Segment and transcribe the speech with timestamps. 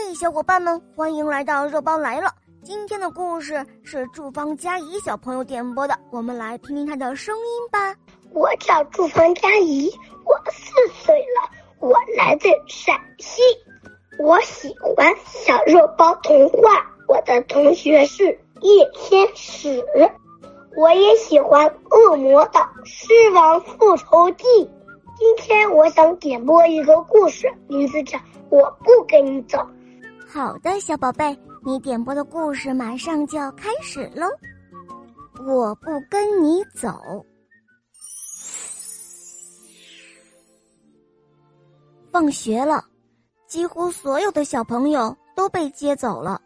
[0.00, 2.32] 嘿，小伙伴们，欢迎来到肉包来了。
[2.62, 7.96] 今天的故事是祝芳佳怡小朋友点播的，我们来听听她的声音吧。
[8.30, 9.92] 我叫祝芳佳怡，
[10.24, 10.70] 我四
[11.02, 11.50] 岁了，
[11.80, 13.42] 我来自陕西，
[14.20, 16.86] 我喜欢小肉包童话。
[17.08, 18.26] 我的同学是
[18.60, 19.84] 叶天使，
[20.76, 24.44] 我也喜欢《恶魔岛狮王复仇记》。
[25.18, 28.16] 今天我想点播一个故事，名字叫
[28.48, 29.58] 《我不跟你走》。
[30.30, 31.34] 好的，小宝贝，
[31.64, 34.26] 你点播的故事马上就要开始喽！
[35.42, 37.24] 我不跟你走。
[42.12, 42.84] 放学了，
[43.46, 46.38] 几乎所有的小朋友都被接走了，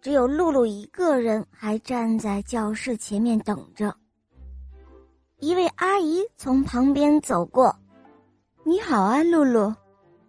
[0.00, 3.94] 只有露露一个人还站在教室前面等着。
[5.38, 7.72] 一位阿姨从旁边走过
[8.66, 9.72] ，“你好啊，露露，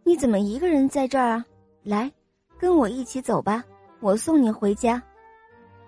[0.04, 1.46] 你怎么一个人在这儿啊？
[1.82, 2.12] 来。”
[2.60, 3.64] 跟我一起走吧，
[4.02, 5.02] 我送你回家。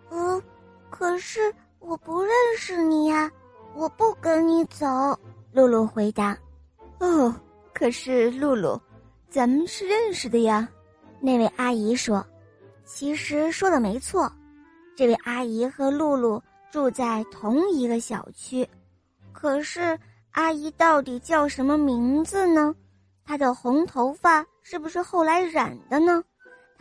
[0.09, 0.41] 嗯，
[0.89, 3.29] 可是我不认识你呀，
[3.75, 4.87] 我不跟你走。
[5.51, 6.37] 露露回答。
[6.99, 7.35] 哦，
[7.73, 8.79] 可是露露，
[9.29, 10.67] 咱们是认识的呀。
[11.19, 12.25] 那位阿姨说。
[12.83, 14.29] 其实说的没错，
[14.97, 16.41] 这位阿姨和露露
[16.71, 18.67] 住在同一个小区。
[19.31, 19.97] 可是
[20.31, 22.75] 阿姨到底叫什么名字呢？
[23.23, 26.21] 她的红头发是不是后来染的呢？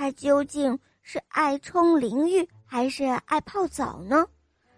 [0.01, 4.27] 他究竟是爱冲淋浴还是爱泡澡呢？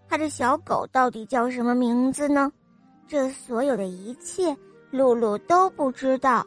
[0.08, 2.50] 他的小狗到底叫什么名字呢？
[3.06, 4.56] 这所有的一切，
[4.90, 6.44] 露露都不知道。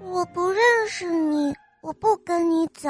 [0.00, 2.88] 我不认识你，我不跟你走。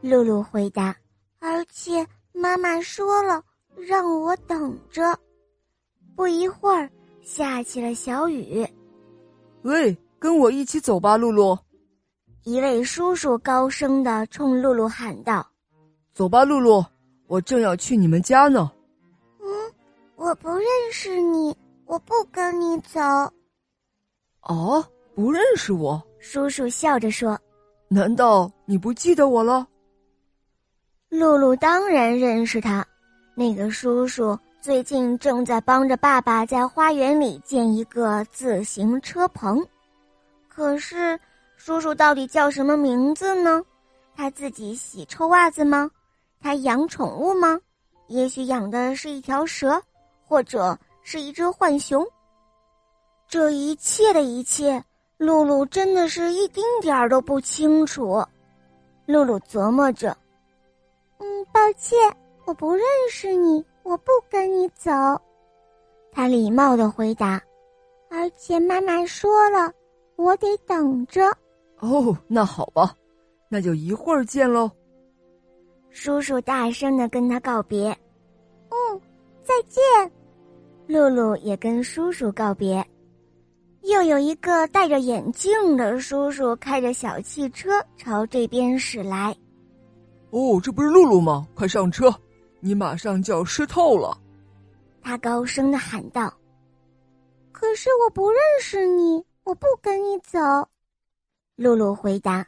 [0.00, 0.96] 露露回答。
[1.38, 3.42] 而且妈妈说了，
[3.76, 5.14] 让我等着。
[6.16, 8.66] 不一会儿，下起了小雨。
[9.60, 11.58] 喂，跟我一起走吧，露露。
[12.48, 15.46] 一位叔叔高声的冲露露喊道
[16.16, 16.82] ：“走吧，露露，
[17.26, 18.72] 我正要去你们家呢。
[19.38, 19.46] ”“嗯，
[20.16, 22.98] 我不认识你，我不跟你走。
[24.48, 24.82] ”“哦，
[25.14, 27.38] 不认识我？”叔叔笑着说。
[27.86, 29.68] “难道你不记得我了？”
[31.10, 32.82] 露露当然认识他，
[33.34, 39.62] 那个叔叔最近正在帮着爸爸在花园里建一个自行车棚，
[40.48, 41.20] 可是。
[41.58, 43.62] 叔叔到底叫什么名字呢？
[44.14, 45.90] 他自己洗臭袜子吗？
[46.40, 47.60] 他养宠物吗？
[48.06, 49.82] 也许养的是一条蛇，
[50.24, 52.06] 或者是一只浣熊。
[53.26, 54.82] 这一切的一切，
[55.18, 58.24] 露露真的是一丁点儿都不清楚。
[59.04, 60.16] 露露琢磨着
[61.18, 61.98] ：“嗯，抱歉，
[62.46, 64.90] 我不认识你，我不跟你走。”
[66.12, 67.42] 他礼貌的回答
[68.08, 69.70] ：“而且妈妈说了，
[70.16, 71.36] 我得等着。”
[71.80, 72.94] 哦，那好吧，
[73.48, 74.70] 那就一会儿见喽。
[75.90, 77.90] 叔叔大声的跟他告别。
[78.70, 79.00] 嗯，
[79.42, 79.82] 再见。
[80.86, 82.84] 露露也跟叔叔告别。
[83.82, 89.34] 又有一个戴着眼镜的叔叔开着小汽车朝这边驶来。
[90.30, 91.46] 哦，这不是露露吗？
[91.54, 92.14] 快上车，
[92.60, 94.16] 你马上就要湿透了。
[95.00, 96.32] 他高声的喊道。
[97.52, 100.38] 可是我不认识你，我不跟你走。
[101.58, 102.46] 露露回答：“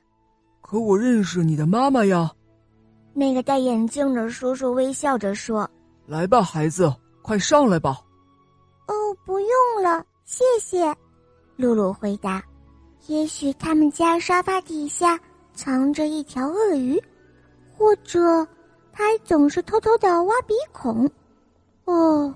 [0.62, 2.30] 可我认识你的妈妈呀。”
[3.12, 5.68] 那个戴眼镜的叔叔微笑着说
[6.06, 8.00] ：“来吧，孩子，快上来吧。
[8.86, 8.94] ”“哦，
[9.26, 9.48] 不用
[9.82, 10.94] 了，谢谢。”
[11.58, 12.40] 露露回答。
[13.08, 15.18] “也许他们家沙发底下
[15.54, 17.02] 藏着一条鳄鱼，
[17.76, 18.46] 或者
[18.92, 21.10] 他总是偷偷的挖鼻孔。
[21.84, 22.32] ”“哦，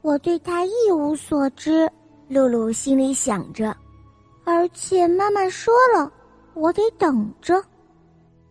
[0.00, 1.90] 我对他一无所知。”
[2.30, 3.76] 露露心里想着。
[4.44, 6.12] 而且妈妈说了，
[6.52, 7.54] 我得等着。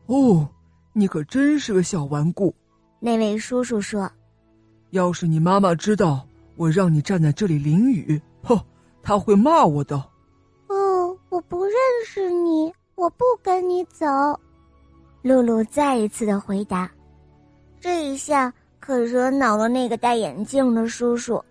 [0.08, 0.48] 哦，
[0.92, 2.54] 你可真是个小顽固。
[3.00, 4.10] 那位叔叔说
[4.92, 8.60] ：“要是你妈妈知道我让你站在这里淋雨，哼，
[9.02, 9.96] 他会骂我的。”
[10.68, 11.74] 哦，我不认
[12.06, 14.06] 识你，我不跟你走。
[15.22, 16.90] 露露再一次的回答。
[17.80, 21.44] 这一下可惹恼了那个戴眼镜的叔叔，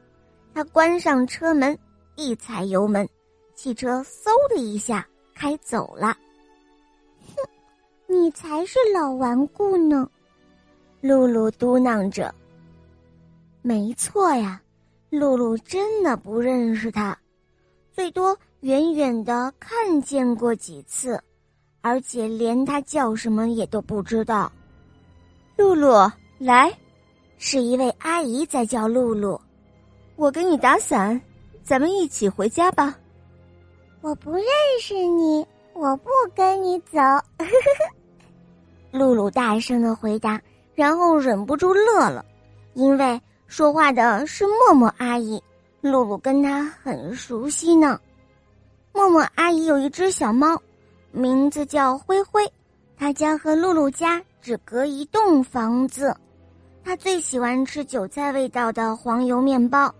[0.52, 1.78] 他关上车门，
[2.16, 3.08] 一踩油门。
[3.54, 6.16] 汽车嗖的一下开走了。
[7.26, 7.48] 哼，
[8.06, 10.08] 你才是老顽固呢，
[11.00, 12.34] 露露嘟囔着。
[13.62, 14.60] 没错呀，
[15.10, 17.16] 露露真的不认识他，
[17.92, 21.22] 最多远远的看见过几次，
[21.80, 24.50] 而且连他叫什么也都不知道。
[25.56, 26.76] 露露，来，
[27.38, 29.40] 是一位阿姨在叫露露，
[30.16, 31.20] 我给你打伞，
[31.62, 32.98] 咱们一起回家吧。
[34.02, 34.44] 我不认
[34.80, 36.98] 识你，我不跟你走。
[38.90, 40.42] 露露大声的回答，
[40.74, 42.24] 然后忍不住乐了，
[42.74, 45.40] 因为说话的是默默阿姨，
[45.80, 48.00] 露露跟她很熟悉呢。
[48.92, 50.60] 默默阿姨有一只小猫，
[51.12, 52.44] 名字叫灰灰，
[52.96, 56.12] 它家和露露家只隔一栋房子。
[56.84, 59.94] 它最喜欢吃韭菜味道的黄油面包，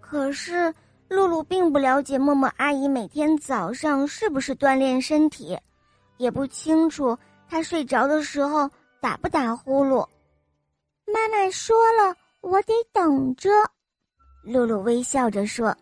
[0.00, 0.72] 可是
[1.10, 5.58] 露露并不了解默默阿姨每天早上是不是锻炼身体，
[6.18, 7.18] 也不清楚。
[7.48, 8.70] 他睡着的时候
[9.00, 10.06] 打不打呼噜？
[11.12, 13.50] 妈妈说了，我得等着。
[14.44, 15.76] 露露微笑着说，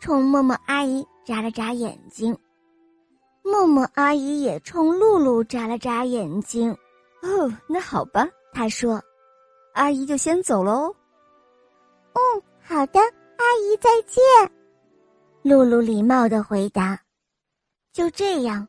[0.00, 2.34] 冲默默阿姨眨了眨眼睛。
[3.42, 6.72] 默默阿姨也冲露露眨了眨眼睛。
[7.20, 9.02] 哦，那好吧，她说
[9.74, 10.94] ：“阿姨就先走喽。”
[12.16, 14.22] 嗯，好的，阿姨再见。
[15.42, 17.00] 露露礼貌的回答。
[17.92, 18.66] 就这样。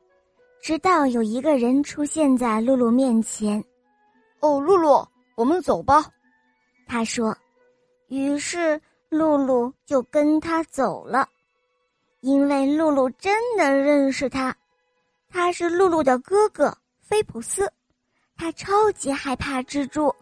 [0.64, 3.60] 直到有一个人出现在露露面前，
[4.42, 5.04] 哦，露露，
[5.36, 6.06] 我们走吧。
[6.88, 7.36] 他说，
[8.10, 8.80] 于是
[9.10, 11.28] 露露就跟他走了，
[12.20, 14.56] 因为露露真的认识他，
[15.30, 17.68] 他是露露的哥哥菲普斯，
[18.38, 20.14] 他超级害怕蜘蛛，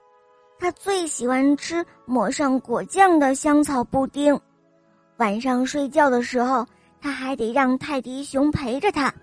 [0.57, 4.39] 他最喜欢吃抹上果酱的香草布丁，
[5.19, 6.65] 晚上睡觉的时候，
[7.01, 9.13] 他还得让泰迪熊陪着他。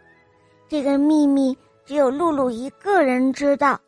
[0.69, 3.81] 这个秘密只有露露一个人知道，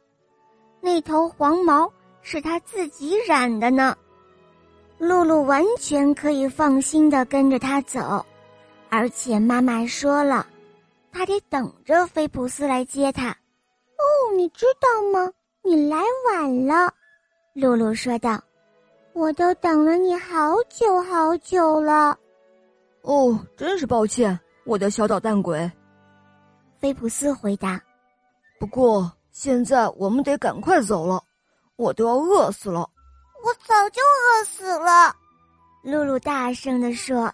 [0.80, 3.96] 那头黄毛是他自己染的呢。
[4.96, 8.24] 露露完全可以放心的跟着他走，
[8.88, 10.46] 而且妈妈说了，
[11.12, 13.28] 他得等着菲普斯来接他。
[13.30, 14.02] 哦，
[14.34, 15.30] 你知道吗？
[15.62, 16.92] 你来晚了，
[17.52, 18.40] 露露说道。
[19.18, 22.16] 我都等了你好久好久了。
[23.02, 25.68] 哦，真是抱歉，我的小捣蛋鬼。
[26.78, 27.80] 菲普斯回答
[28.60, 31.20] ：“不过现在我们得赶快走了，
[31.74, 32.88] 我都要饿死了。”
[33.42, 35.12] 我早就饿死了，
[35.82, 37.32] 露露大声地说：“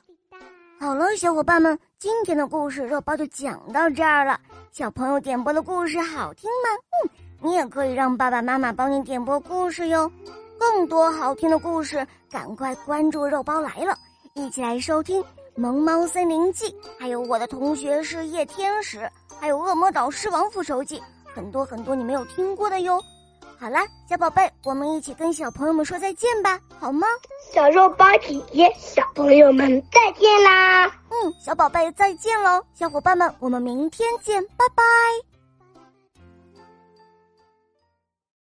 [0.80, 4.40] 好了，小伙伴们，今天的故事肉包就讲到这儿了。
[4.72, 6.70] 小朋友点播的故事好听吗？
[7.04, 7.10] 嗯，
[7.42, 10.10] 你也可以让爸爸妈妈帮你点播故事哟。
[10.58, 13.96] 更多好听的故事，赶快关注肉包来了，
[14.34, 15.22] 一起来收听。”
[15.60, 16.66] 《萌猫森林记》，
[16.98, 19.08] 还有我的同学是夜天使，
[19.38, 21.00] 还有恶魔岛狮王复仇记，
[21.32, 23.00] 很多很多你没有听过的哟。
[23.56, 27.06] 好啦，小宝贝，我们一起跟小朋友们说再见吧，好吗？
[27.52, 30.86] 小肉包姐姐，小朋友们再见啦！
[30.86, 34.82] 嗯，小宝贝再见喽，小伙伴们，我们明天见，拜拜。